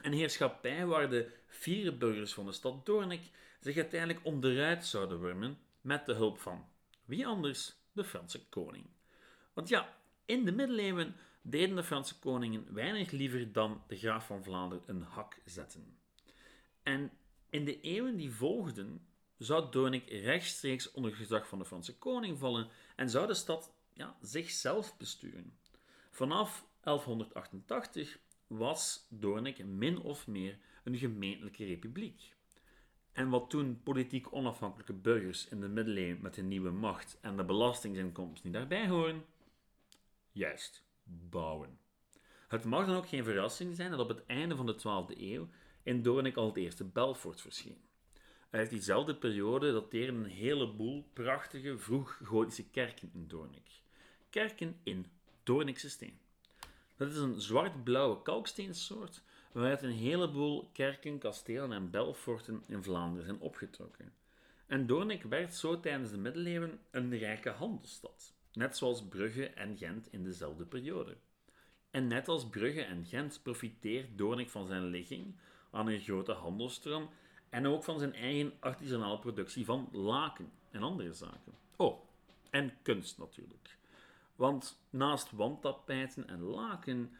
Een 0.00 0.12
heerschappij 0.12 0.86
waar 0.86 1.10
de 1.10 1.30
vier 1.46 1.98
burgers 1.98 2.32
van 2.32 2.46
de 2.46 2.52
stad 2.52 2.86
Doornik 2.86 3.30
zich 3.60 3.76
uiteindelijk 3.76 4.24
onderuit 4.24 4.86
zouden 4.86 5.20
wormen 5.20 5.58
met 5.80 6.06
de 6.06 6.14
hulp 6.14 6.38
van 6.38 6.66
wie 7.04 7.26
anders? 7.26 7.76
De 7.92 8.04
Franse 8.04 8.48
koning. 8.48 8.86
Want 9.52 9.68
ja, 9.68 9.96
in 10.24 10.44
de 10.44 10.52
middeleeuwen 10.52 11.16
deden 11.42 11.76
de 11.76 11.82
Franse 11.82 12.18
koningen 12.18 12.74
weinig 12.74 13.10
liever 13.10 13.52
dan 13.52 13.82
de 13.86 13.96
graaf 13.96 14.26
van 14.26 14.42
Vlaanderen 14.42 14.84
een 14.86 15.02
hak 15.02 15.40
zetten. 15.44 15.98
En 16.82 17.10
in 17.50 17.64
de 17.64 17.80
eeuwen 17.80 18.16
die 18.16 18.30
volgden 18.30 19.06
zou 19.38 19.70
Doornik 19.70 20.08
rechtstreeks 20.10 20.90
onder 20.90 21.14
gezag 21.14 21.48
van 21.48 21.58
de 21.58 21.64
Franse 21.64 21.98
koning 21.98 22.38
vallen 22.38 22.68
en 22.96 23.10
zou 23.10 23.26
de 23.26 23.34
stad 23.34 23.72
ja, 23.92 24.16
zichzelf 24.20 24.96
besturen. 24.96 25.58
Vanaf 26.10 26.64
1188 26.80 28.18
was 28.48 29.06
Doornik 29.10 29.64
min 29.64 29.98
of 29.98 30.26
meer 30.26 30.58
een 30.84 30.96
gemeentelijke 30.96 31.64
republiek. 31.64 32.34
En 33.12 33.28
wat 33.28 33.50
toen 33.50 33.82
politiek 33.82 34.32
onafhankelijke 34.32 34.92
burgers 34.92 35.48
in 35.48 35.60
de 35.60 35.68
middeleeuwen 35.68 36.22
met 36.22 36.36
hun 36.36 36.48
nieuwe 36.48 36.70
macht 36.70 37.18
en 37.20 37.36
de 37.36 37.44
belastingsinkomsten 37.44 38.50
niet 38.50 38.58
daarbij 38.58 38.88
horen? 38.88 39.24
Juist, 40.32 40.84
bouwen. 41.04 41.78
Het 42.48 42.64
mag 42.64 42.86
dan 42.86 42.96
ook 42.96 43.08
geen 43.08 43.24
verrassing 43.24 43.76
zijn 43.76 43.90
dat 43.90 44.00
op 44.00 44.08
het 44.08 44.26
einde 44.26 44.56
van 44.56 44.66
de 44.66 44.76
12e 44.78 45.18
eeuw 45.18 45.48
in 45.82 46.02
Doornik 46.02 46.36
al 46.36 46.46
het 46.46 46.56
eerste 46.56 46.84
Belfort 46.84 47.40
verscheen. 47.40 47.80
Uit 48.50 48.70
diezelfde 48.70 49.16
periode 49.16 49.72
dateren 49.72 50.14
een 50.14 50.30
heleboel 50.30 51.10
prachtige 51.12 51.78
vroeg-gotische 51.78 52.70
kerken 52.70 53.10
in 53.14 53.28
Doornik. 53.28 53.82
Kerken 54.30 54.80
in 54.82 55.06
Doornikse 55.42 55.90
steen. 55.90 56.18
Dat 56.98 57.10
is 57.10 57.16
een 57.16 57.40
zwart-blauwe 57.40 58.22
kalksteensoort 58.22 59.22
waaruit 59.52 59.82
een 59.82 59.90
heleboel 59.90 60.70
kerken, 60.72 61.18
kastelen 61.18 61.72
en 61.72 61.90
belforten 61.90 62.62
in 62.66 62.82
Vlaanderen 62.82 63.24
zijn 63.24 63.40
opgetrokken. 63.40 64.12
En 64.66 64.86
Doornik 64.86 65.22
werd 65.22 65.54
zo 65.54 65.80
tijdens 65.80 66.10
de 66.10 66.18
middeleeuwen 66.18 66.80
een 66.90 67.18
rijke 67.18 67.50
handelsstad, 67.50 68.34
net 68.52 68.76
zoals 68.76 69.04
Brugge 69.08 69.46
en 69.46 69.76
Gent 69.76 70.12
in 70.12 70.24
dezelfde 70.24 70.64
periode. 70.64 71.16
En 71.90 72.06
net 72.06 72.28
als 72.28 72.48
Brugge 72.48 72.82
en 72.82 73.04
Gent 73.04 73.40
profiteert 73.42 74.18
Doornik 74.18 74.50
van 74.50 74.66
zijn 74.66 74.84
ligging 74.84 75.38
aan 75.70 75.88
een 75.88 76.00
grote 76.00 76.32
handelstroom 76.32 77.08
en 77.48 77.66
ook 77.66 77.84
van 77.84 77.98
zijn 77.98 78.14
eigen 78.14 78.52
artisanale 78.60 79.18
productie 79.18 79.64
van 79.64 79.88
laken 79.92 80.52
en 80.70 80.82
andere 80.82 81.12
zaken. 81.12 81.54
Oh, 81.76 82.04
en 82.50 82.72
kunst 82.82 83.18
natuurlijk. 83.18 83.78
Want 84.38 84.80
naast 84.90 85.30
wandtapijten 85.30 86.28
en 86.28 86.40
laken 86.40 87.12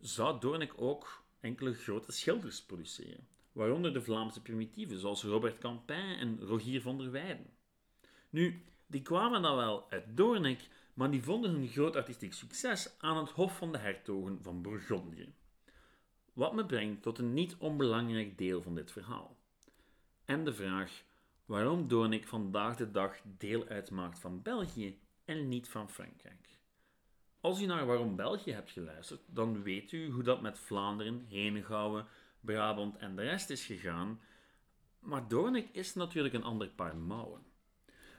zou 0.00 0.40
Doornik 0.40 0.72
ook 0.76 1.24
enkele 1.40 1.74
grote 1.74 2.12
schilders 2.12 2.62
produceren, 2.62 3.28
waaronder 3.52 3.92
de 3.92 4.02
Vlaamse 4.02 4.42
primitieven 4.42 4.98
zoals 4.98 5.22
Robert 5.22 5.58
Campin 5.58 6.16
en 6.18 6.40
Rogier 6.40 6.82
van 6.82 6.98
der 6.98 7.10
Weijden. 7.10 7.46
Nu, 8.30 8.64
die 8.86 9.02
kwamen 9.02 9.42
dan 9.42 9.56
wel 9.56 9.90
uit 9.90 10.16
Doornik, 10.16 10.68
maar 10.94 11.10
die 11.10 11.22
vonden 11.22 11.50
hun 11.50 11.68
groot 11.68 11.96
artistiek 11.96 12.32
succes 12.32 12.94
aan 12.98 13.16
het 13.16 13.30
hof 13.30 13.56
van 13.56 13.72
de 13.72 13.78
hertogen 13.78 14.42
van 14.42 14.62
Bourgondië. 14.62 15.34
Wat 16.32 16.54
me 16.54 16.66
brengt 16.66 17.02
tot 17.02 17.18
een 17.18 17.34
niet 17.34 17.56
onbelangrijk 17.58 18.38
deel 18.38 18.62
van 18.62 18.74
dit 18.74 18.92
verhaal. 18.92 19.36
En 20.24 20.44
de 20.44 20.52
vraag 20.52 21.02
waarom 21.44 21.88
Doornik 21.88 22.26
vandaag 22.26 22.76
de 22.76 22.90
dag 22.90 23.16
deel 23.24 23.66
uitmaakt 23.66 24.18
van 24.18 24.42
België 24.42 25.02
en 25.24 25.48
niet 25.48 25.68
van 25.68 25.90
Frankrijk. 25.90 26.54
Als 27.40 27.60
u 27.60 27.66
naar 27.66 27.86
Waarom 27.86 28.16
België 28.16 28.52
hebt 28.52 28.70
geluisterd, 28.70 29.20
dan 29.26 29.62
weet 29.62 29.92
u 29.92 30.10
hoe 30.10 30.22
dat 30.22 30.40
met 30.40 30.58
Vlaanderen, 30.58 31.24
Henegouwen, 31.28 32.06
Brabant 32.40 32.96
en 32.96 33.16
de 33.16 33.22
rest 33.22 33.50
is 33.50 33.64
gegaan. 33.64 34.20
Maar 34.98 35.28
Doornik 35.28 35.68
is 35.72 35.94
natuurlijk 35.94 36.34
een 36.34 36.42
ander 36.42 36.68
paar 36.68 36.96
mouwen. 36.96 37.42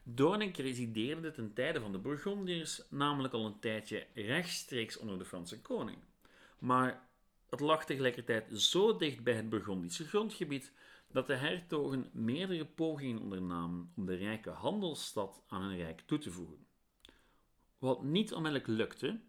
Doornik 0.03 0.57
resideerde 0.57 1.31
ten 1.31 1.53
tijde 1.53 1.79
van 1.79 1.91
de 1.91 1.97
Bourgondiërs 1.97 2.81
namelijk 2.89 3.33
al 3.33 3.45
een 3.45 3.59
tijdje 3.59 4.07
rechtstreeks 4.13 4.97
onder 4.97 5.17
de 5.17 5.25
Franse 5.25 5.61
koning. 5.61 5.97
Maar 6.59 7.07
het 7.49 7.59
lag 7.59 7.85
tegelijkertijd 7.85 8.61
zo 8.61 8.97
dicht 8.97 9.23
bij 9.23 9.33
het 9.33 9.49
Burgondische 9.49 10.07
grondgebied 10.07 10.71
dat 11.11 11.27
de 11.27 11.35
hertogen 11.35 12.09
meerdere 12.13 12.65
pogingen 12.65 13.21
ondernamen 13.21 13.91
om 13.95 14.05
de 14.05 14.15
rijke 14.15 14.49
handelsstad 14.49 15.43
aan 15.47 15.61
hun 15.61 15.77
rijk 15.77 16.01
toe 16.01 16.17
te 16.17 16.31
voegen 16.31 16.64
wat 17.85 18.03
niet 18.03 18.33
onmiddellijk 18.33 18.67
lukte, 18.67 19.19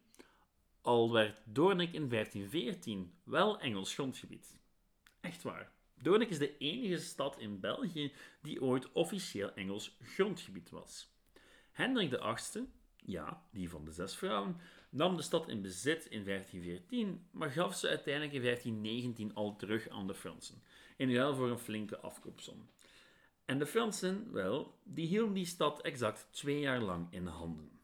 al 0.80 1.12
werd 1.12 1.42
Doornik 1.44 1.92
in 1.92 2.08
1514 2.08 3.12
wel 3.24 3.60
Engels 3.60 3.94
grondgebied. 3.94 4.58
Echt 5.20 5.42
waar. 5.42 5.72
Doornik 6.02 6.28
is 6.28 6.38
de 6.38 6.56
enige 6.58 6.98
stad 6.98 7.38
in 7.38 7.60
België 7.60 8.12
die 8.42 8.62
ooit 8.62 8.92
officieel 8.92 9.54
Engels 9.54 9.96
grondgebied 10.02 10.70
was. 10.70 11.14
Hendrik 11.72 12.08
VIII, 12.08 12.68
ja, 12.96 13.42
die 13.52 13.68
van 13.70 13.84
de 13.84 13.92
zes 13.92 14.16
vrouwen, 14.16 14.56
nam 14.90 15.16
de 15.16 15.22
stad 15.22 15.48
in 15.48 15.62
bezit 15.62 16.06
in 16.06 16.24
1514, 16.24 17.26
maar 17.30 17.50
gaf 17.50 17.74
ze 17.74 17.88
uiteindelijk 17.88 18.34
in 18.34 18.42
1519 18.42 19.34
al 19.34 19.56
terug 19.56 19.88
aan 19.88 20.06
de 20.06 20.14
Fransen, 20.14 20.62
in 20.96 21.14
ruil 21.14 21.34
voor 21.34 21.50
een 21.50 21.58
flinke 21.58 21.98
afkoopsom. 21.98 22.68
En 23.44 23.58
de 23.58 23.66
Fransen, 23.66 24.32
wel, 24.32 24.78
die 24.84 25.06
hielden 25.06 25.34
die 25.34 25.46
stad 25.46 25.82
exact 25.82 26.28
twee 26.30 26.60
jaar 26.60 26.80
lang 26.80 27.06
in 27.10 27.26
handen. 27.26 27.75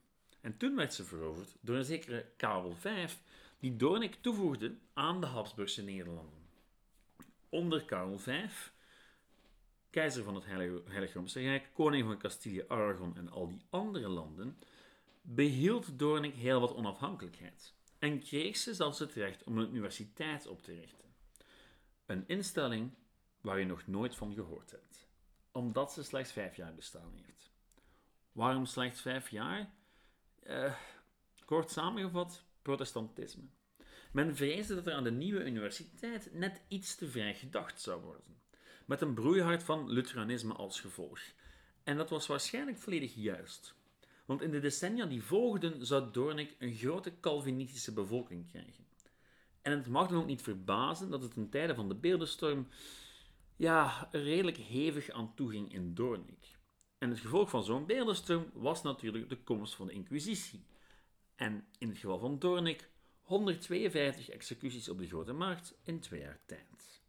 En 0.43 0.57
toen 0.57 0.77
werd 0.77 0.95
ze 0.95 1.05
veroverd 1.05 1.55
door 1.61 1.77
een 1.77 1.85
zekere 1.85 2.27
Karel 2.37 2.75
V, 2.75 3.11
die 3.59 3.77
Doornik 3.77 4.15
toevoegde 4.21 4.75
aan 4.93 5.21
de 5.21 5.27
Habsburgse 5.27 5.83
Nederlanden. 5.83 6.41
Onder 7.49 7.85
Karel 7.85 8.19
V, 8.19 8.49
keizer 9.91 10.25
van 10.25 10.35
het 10.35 10.45
Heilige, 10.45 10.83
Rijk, 11.41 11.71
koning 11.73 12.07
van 12.07 12.19
Castilië, 12.19 12.65
Aragon 12.69 13.17
en 13.17 13.29
al 13.29 13.49
die 13.49 13.63
andere 13.71 14.09
landen, 14.09 14.59
behield 15.21 15.99
Doornik 15.99 16.35
heel 16.35 16.61
wat 16.61 16.75
onafhankelijkheid 16.75 17.75
en 17.99 18.21
kreeg 18.21 18.57
ze 18.57 18.75
zelfs 18.75 18.99
het 18.99 19.13
recht 19.13 19.45
om 19.45 19.59
een 19.59 19.69
universiteit 19.69 20.47
op 20.47 20.63
te 20.63 20.75
richten. 20.75 21.15
Een 22.07 22.25
instelling 22.27 22.91
waar 23.41 23.59
je 23.59 23.67
nog 23.67 23.87
nooit 23.87 24.17
van 24.17 24.35
gehoord 24.35 24.71
hebt, 24.71 25.09
omdat 25.53 25.93
ze 25.93 26.03
slechts 26.03 26.33
vijf 26.33 26.57
jaar 26.57 26.75
bestaan 26.75 27.13
heeft. 27.15 27.51
Waarom 28.33 28.67
slechts 28.67 29.01
vijf 29.01 29.29
jaar? 29.29 29.73
Uh, 30.47 30.75
kort 31.45 31.71
samengevat, 31.71 32.45
protestantisme. 32.63 33.45
Men 34.13 34.37
vreesde 34.37 34.75
dat 34.75 34.87
er 34.87 34.93
aan 34.93 35.05
de 35.05 35.11
nieuwe 35.11 35.45
universiteit 35.45 36.29
net 36.33 36.61
iets 36.69 36.95
te 36.95 37.09
vrij 37.09 37.35
gedacht 37.35 37.81
zou 37.81 38.03
worden, 38.03 38.41
met 38.87 39.01
een 39.01 39.15
broeihard 39.15 39.63
van 39.63 39.91
Lutheranisme 39.91 40.53
als 40.53 40.81
gevolg. 40.81 41.21
En 41.85 41.97
dat 41.97 42.11
was 42.11 42.27
waarschijnlijk 42.27 42.79
volledig 42.79 43.15
juist. 43.15 43.75
Want 44.25 44.43
in 44.43 44.51
de 44.51 44.61
decennia 44.61 45.07
die 45.07 45.23
volgden 45.23 45.87
zou 45.87 46.13
Doornik 46.13 46.57
een 46.59 46.75
grote 46.75 47.21
Calvinistische 47.21 47.93
bevolking 47.93 48.49
krijgen. 48.49 48.87
En 49.63 49.73
het 49.73 49.89
mag 49.89 50.09
dan 50.09 50.19
ook 50.19 50.27
niet 50.27 50.43
verbazen 50.43 51.11
dat 51.11 51.23
het 51.23 51.35
ten 51.35 51.49
tijde 51.49 51.75
van 51.75 51.89
de 51.89 51.95
beeldenstorm 51.95 52.69
ja, 53.57 54.09
redelijk 54.11 54.57
hevig 54.57 55.11
aan 55.11 55.35
toeging 55.35 55.73
in 55.73 55.95
Doornik. 55.95 56.59
En 57.03 57.11
het 57.11 57.21
gevolg 57.21 57.51
van 57.51 57.65
zo'n 57.65 57.87
beeldenstorm 57.87 58.51
was 58.53 58.83
natuurlijk 58.83 59.29
de 59.29 59.37
komst 59.37 59.75
van 59.75 59.87
de 59.87 59.93
Inquisitie. 59.93 60.65
En 61.35 61.67
in 61.79 61.89
het 61.89 61.99
geval 61.99 62.19
van 62.19 62.39
Doornik 62.39 62.89
152 63.21 64.29
executies 64.29 64.89
op 64.89 64.99
de 64.99 65.07
Grote 65.07 65.33
Markt 65.33 65.75
in 65.83 66.01
twee 66.01 66.21
jaar 66.21 66.41
tijd. 66.47 67.03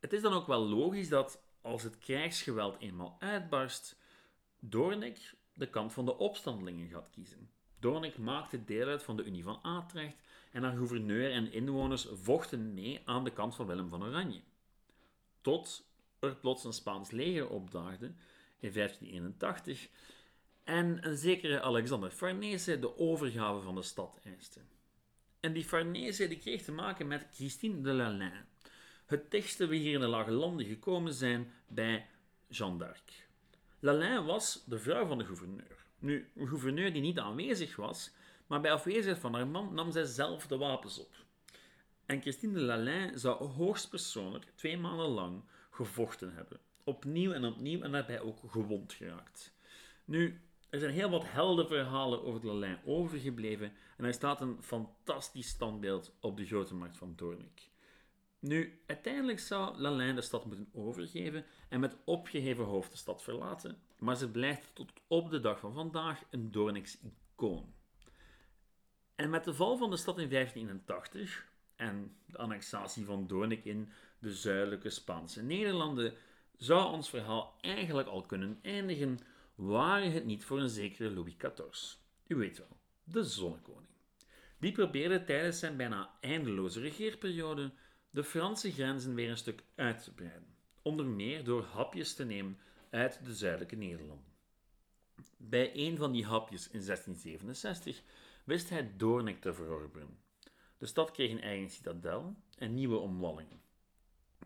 Het 0.00 0.12
is 0.12 0.22
dan 0.22 0.32
ook 0.32 0.46
wel 0.46 0.68
logisch 0.68 1.08
dat 1.08 1.42
als 1.60 1.82
het 1.82 1.98
krijgsgeweld 1.98 2.78
eenmaal 2.78 3.16
uitbarst, 3.18 3.96
Doornik 4.58 5.34
de 5.54 5.68
kant 5.68 5.92
van 5.92 6.04
de 6.04 6.18
opstandelingen 6.18 6.88
gaat 6.88 7.10
kiezen. 7.10 7.50
Doornik 7.78 8.18
maakte 8.18 8.64
deel 8.64 8.88
uit 8.88 9.02
van 9.02 9.16
de 9.16 9.24
Unie 9.24 9.42
van 9.42 9.62
Atrecht 9.62 10.16
en 10.52 10.62
haar 10.62 10.76
gouverneur 10.76 11.32
en 11.32 11.52
inwoners 11.52 12.08
vochten 12.12 12.74
mee 12.74 13.02
aan 13.04 13.24
de 13.24 13.32
kant 13.32 13.54
van 13.54 13.66
Willem 13.66 13.88
van 13.88 14.04
Oranje. 14.04 14.42
Tot 15.40 15.86
er 16.18 16.36
plots 16.36 16.64
een 16.64 16.72
Spaans 16.72 17.10
leger 17.10 17.48
opdaagde 17.48 18.12
in 18.62 18.72
1581 18.72 19.88
en 20.64 21.06
een 21.06 21.16
zekere 21.16 21.62
Alexander 21.62 22.10
Farnese 22.10 22.78
de 22.78 22.98
overgave 22.98 23.60
van 23.60 23.74
de 23.74 23.82
stad 23.82 24.20
eiste. 24.24 24.60
En 25.40 25.52
die 25.52 25.64
Farnese 25.64 26.28
die 26.28 26.38
kreeg 26.38 26.62
te 26.62 26.72
maken 26.72 27.06
met 27.06 27.26
Christine 27.32 27.80
de 27.80 27.92
Lalain, 27.92 28.46
het 29.06 29.30
dichtste 29.30 29.66
we 29.66 29.76
hier 29.76 29.94
in 29.94 30.00
de 30.00 30.06
Lage 30.06 30.30
Landen 30.30 30.66
gekomen 30.66 31.14
zijn 31.14 31.52
bij 31.66 32.06
Jeanne 32.48 32.78
d'Arc. 32.78 33.26
Lalain 33.80 34.24
was 34.24 34.64
de 34.66 34.78
vrouw 34.78 35.06
van 35.06 35.18
de 35.18 35.24
gouverneur. 35.24 35.86
Nu, 35.98 36.30
een 36.34 36.48
gouverneur 36.48 36.92
die 36.92 37.02
niet 37.02 37.18
aanwezig 37.18 37.76
was, 37.76 38.10
maar 38.46 38.60
bij 38.60 38.72
afwezigheid 38.72 39.18
van 39.18 39.34
haar 39.34 39.46
man 39.46 39.74
nam 39.74 39.92
zij 39.92 40.04
zelf 40.04 40.46
de 40.46 40.56
wapens 40.56 40.98
op. 40.98 41.14
En 42.06 42.20
Christine 42.20 42.52
de 42.52 42.60
Lalain 42.60 43.18
zou 43.18 43.44
hoogstpersoonlijk 43.44 44.52
twee 44.54 44.78
maanden 44.78 45.08
lang 45.08 45.42
gevochten 45.70 46.34
hebben. 46.34 46.60
Opnieuw 46.84 47.32
en 47.32 47.44
opnieuw 47.44 47.80
en 47.80 47.92
daarbij 47.92 48.20
ook 48.20 48.38
gewond 48.46 48.92
geraakt. 48.92 49.54
Nu, 50.04 50.40
er 50.70 50.78
zijn 50.78 50.92
heel 50.92 51.10
wat 51.10 51.24
heldenverhalen 51.26 52.22
over 52.24 52.40
de 52.40 52.46
Lalain 52.46 52.78
overgebleven 52.84 53.72
en 53.96 54.04
er 54.04 54.12
staat 54.12 54.40
een 54.40 54.62
fantastisch 54.62 55.48
standbeeld 55.48 56.16
op 56.20 56.36
de 56.36 56.46
grote 56.46 56.74
markt 56.74 56.96
van 56.96 57.12
Doornik. 57.16 57.70
Nu, 58.38 58.80
uiteindelijk 58.86 59.38
zou 59.38 59.78
Lalain 59.78 60.14
de 60.14 60.20
stad 60.20 60.44
moeten 60.44 60.68
overgeven 60.72 61.44
en 61.68 61.80
met 61.80 61.96
opgeheven 62.04 62.64
hoofd 62.64 62.90
de 62.90 62.96
stad 62.96 63.22
verlaten, 63.22 63.78
maar 63.98 64.16
ze 64.16 64.30
blijft 64.30 64.74
tot 64.74 64.92
op 65.06 65.30
de 65.30 65.40
dag 65.40 65.58
van 65.58 65.72
vandaag 65.72 66.22
een 66.30 66.50
Doorniks 66.50 66.98
icoon. 67.02 67.74
En 69.14 69.30
met 69.30 69.44
de 69.44 69.54
val 69.54 69.76
van 69.76 69.90
de 69.90 69.96
stad 69.96 70.18
in 70.18 70.28
1581 70.28 71.46
en 71.76 72.16
de 72.26 72.38
annexatie 72.38 73.04
van 73.04 73.26
Doornik 73.26 73.64
in 73.64 73.92
de 74.18 74.34
zuidelijke 74.34 74.90
Spaanse 74.90 75.42
Nederlanden 75.42 76.14
zou 76.56 76.92
ons 76.92 77.08
verhaal 77.08 77.56
eigenlijk 77.60 78.08
al 78.08 78.22
kunnen 78.22 78.58
eindigen, 78.62 79.18
ware 79.54 80.08
het 80.08 80.24
niet 80.24 80.44
voor 80.44 80.60
een 80.60 80.68
zekere 80.68 81.10
Louis 81.10 81.36
XIV. 81.36 81.96
U 82.26 82.34
weet 82.36 82.58
wel, 82.58 82.76
de 83.04 83.24
zonnekoning. 83.24 83.90
Die 84.58 84.72
probeerde 84.72 85.24
tijdens 85.24 85.58
zijn 85.58 85.76
bijna 85.76 86.10
eindeloze 86.20 86.80
regeerperiode 86.80 87.72
de 88.10 88.24
Franse 88.24 88.72
grenzen 88.72 89.14
weer 89.14 89.30
een 89.30 89.36
stuk 89.36 89.62
uit 89.74 90.04
te 90.04 90.14
breiden, 90.14 90.56
onder 90.82 91.06
meer 91.06 91.44
door 91.44 91.62
hapjes 91.62 92.14
te 92.14 92.24
nemen 92.24 92.58
uit 92.90 93.24
de 93.24 93.34
zuidelijke 93.34 93.76
Nederlanden. 93.76 94.32
Bij 95.36 95.70
een 95.74 95.96
van 95.96 96.12
die 96.12 96.24
hapjes 96.24 96.64
in 96.64 96.84
1667 96.84 98.02
wist 98.44 98.68
hij 98.68 98.96
Doornik 98.96 99.40
te 99.40 99.54
veroveren. 99.54 100.18
De 100.78 100.86
stad 100.86 101.10
kreeg 101.10 101.30
een 101.30 101.40
eigen 101.40 101.70
citadel 101.70 102.36
en 102.58 102.74
nieuwe 102.74 102.96
omwallingen. 102.96 103.60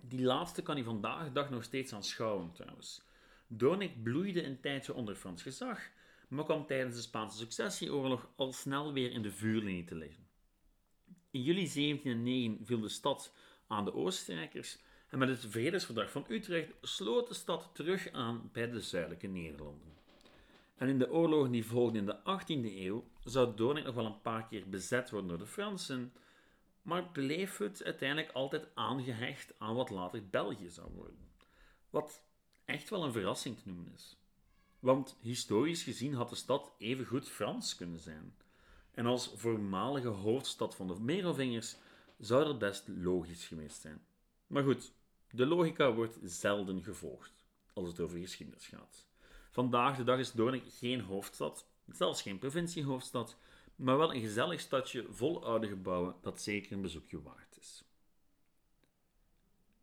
Die 0.00 0.22
laatste 0.22 0.62
kan 0.62 0.74
hij 0.74 0.85
vandaag 0.85 1.32
dag 1.32 1.50
nog 1.50 1.64
steeds 1.64 1.92
aanschouwen 1.92 2.52
trouwens. 2.52 3.02
Doornik 3.46 4.02
bloeide 4.02 4.44
een 4.44 4.61
tijdje 4.61 4.94
onder 4.94 5.14
Frans 5.14 5.42
gezag, 5.42 5.80
maar 6.28 6.44
kwam 6.44 6.66
tijdens 6.66 6.96
de 6.96 7.02
Spaanse 7.02 7.38
successieoorlog 7.38 8.28
al 8.37 8.52
snel 8.52 8.92
weer 8.92 9.11
in 9.12 9.22
de 9.22 9.32
vuurlinie 9.32 9.85
te 9.85 9.94
liggen. 9.94 10.26
In 11.30 11.42
juli 11.42 11.68
1709 11.68 12.66
viel 12.66 12.80
de 12.80 12.88
stad 12.88 13.32
aan 13.66 13.85
de 13.85 13.94
Oostenrijkers 13.94 14.78
en 15.09 15.18
met 15.18 15.28
het 15.28 15.46
Vredesverdrag 15.48 16.11
van 16.11 16.24
Utrecht 16.28 16.70
sloot 16.80 17.28
de 17.28 17.35
stad 17.35 17.70
terug 17.72 18.12
aan 18.12 18.50
bij 18.52 18.70
de 18.70 18.80
zuidelijke 18.80 19.26
Nederlanden. 19.26 19.94
En 20.76 20.88
in 20.88 20.98
de 20.98 21.11
oorlogen 21.11 21.52
die 21.52 21.66
volgden 21.66 22.00
in 22.00 22.06
de 22.06 22.18
18e 22.18 22.76
eeuw 22.76 23.04
zou 23.24 23.56
Doornik 23.56 23.85
nog 23.85 23.94
wel 23.94 24.06
een 24.06 24.20
paar 24.20 24.46
keer 24.46 24.68
bezet 24.68 25.11
worden 25.11 25.28
door 25.28 25.38
de 25.38 25.46
Fransen, 25.46 26.12
maar 26.87 27.09
bleef 27.09 27.57
het 27.57 27.85
uiteindelijk 27.85 28.33
altijd 28.33 28.68
aangehecht 28.75 29.53
aan 29.59 29.75
wat 29.75 29.90
later 29.90 30.29
België 30.29 30.70
zou 30.70 30.90
worden. 30.94 31.29
Wat 31.90 32.22
echt 32.64 32.90
wel 32.90 33.05
een 33.05 33.12
verrassing 33.12 33.59
te 33.59 33.68
noemen 33.68 33.92
is. 33.94 34.16
Want 34.79 35.16
historisch 35.20 35.83
gezien 35.83 36.14
had 36.14 36.29
de 36.29 36.35
stad 36.35 36.72
evengoed 36.79 37.29
Frans 37.29 37.77
kunnen 37.77 38.01
zijn. 38.01 38.35
En 38.90 39.07
als 39.07 39.33
voormalige 39.37 40.09
hoofdstad 40.09 40.75
van 40.75 40.87
de 40.87 41.01
Merovingers 41.01 41.77
zou 42.18 42.44
dat 42.44 42.59
best 42.59 42.88
logisch 42.88 43.46
geweest 43.46 43.81
zijn. 43.81 44.01
Maar 44.46 44.62
goed, 44.62 44.92
de 45.31 45.46
logica 45.46 45.92
wordt 45.92 46.18
zelden 46.22 46.83
gevolgd 46.83 47.44
als 47.72 47.88
het 47.88 48.01
over 48.01 48.18
geschiedenis 48.18 48.66
gaat. 48.66 49.07
Vandaag 49.51 49.96
de 49.96 50.05
dag 50.05 50.18
is 50.18 50.33
Doornik 50.33 50.64
geen 50.68 51.01
hoofdstad, 51.01 51.66
zelfs 51.87 52.22
geen 52.22 52.38
provinciehoofdstad, 52.38 53.37
maar 53.76 53.98
wel 53.98 54.14
een 54.14 54.20
gezellig 54.20 54.60
stadje 54.60 55.06
vol 55.10 55.44
oude 55.44 55.68
gebouwen 55.68 56.14
dat 56.22 56.42
zeker 56.42 56.72
een 56.72 56.82
bezoekje 56.82 57.22
waard 57.22 57.56
is. 57.60 57.84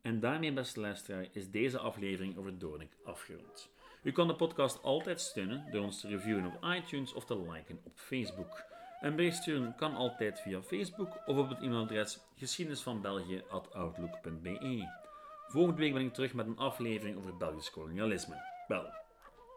En 0.01 0.19
daarmee, 0.19 0.53
beste 0.53 0.79
luisteraar, 0.79 1.27
is 1.32 1.51
deze 1.51 1.79
aflevering 1.79 2.38
over 2.38 2.60
Doornik 2.60 2.97
afgerond. 3.03 3.71
U 4.03 4.12
kan 4.12 4.27
de 4.27 4.36
podcast 4.36 4.82
altijd 4.82 5.21
steunen 5.21 5.71
door 5.71 5.84
ons 5.84 5.99
te 5.99 6.08
reviewen 6.08 6.45
op 6.45 6.63
iTunes 6.63 7.13
of 7.13 7.25
te 7.25 7.51
liken 7.51 7.79
op 7.84 7.91
Facebook. 7.95 8.63
Een 9.01 9.15
bericht 9.15 9.38
sturen 9.38 9.75
kan 9.75 9.95
altijd 9.95 10.39
via 10.39 10.62
Facebook 10.62 11.21
of 11.25 11.38
op 11.38 11.49
het 11.49 11.60
e-mailadres 11.60 12.19
geschiedenisvanbelgië.outlook.be. 12.36 15.01
Volgende 15.47 15.79
week 15.79 15.93
ben 15.93 16.06
ik 16.06 16.13
terug 16.13 16.34
met 16.34 16.47
een 16.47 16.58
aflevering 16.58 17.17
over 17.17 17.38
Belgisch 17.38 17.71
kolonialisme. 17.71 18.36
Wel, 18.67 18.86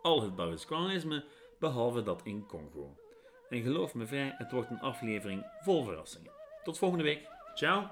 al 0.03 0.23
het 0.23 0.37
Belgisch 0.37 0.67
kolonialisme, 0.67 1.25
behalve 1.59 2.03
dat 2.03 2.21
in 2.25 2.47
Congo. 2.47 2.97
En 3.49 3.63
geloof 3.63 3.95
me 3.95 4.07
vrij, 4.07 4.35
het 4.39 4.51
wordt 4.51 4.71
een 4.71 4.81
aflevering 4.81 5.47
vol 5.61 5.85
verrassingen. 5.85 6.33
Tot 6.65 6.79
volgende 6.79 7.05
week. 7.05 7.29
Ciao! 7.55 7.91